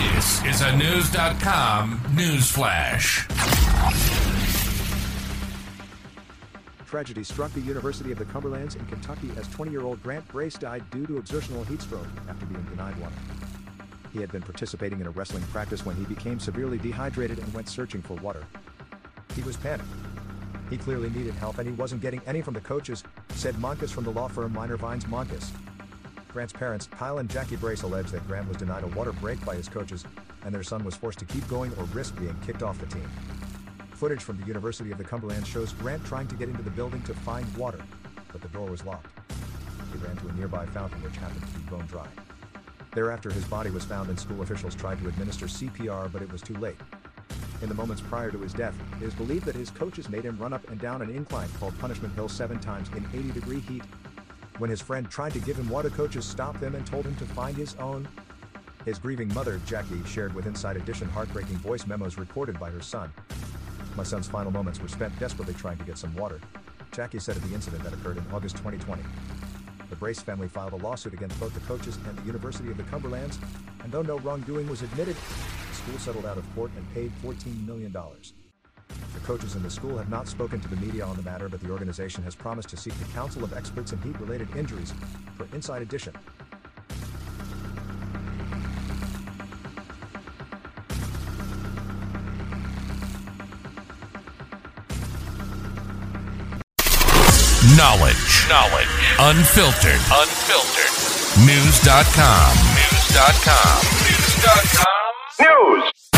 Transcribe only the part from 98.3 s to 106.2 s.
Knowledge. Unfiltered. Unfiltered. News.com. News.com. News.com. News.